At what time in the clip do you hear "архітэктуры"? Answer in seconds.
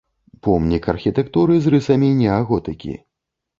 0.93-1.59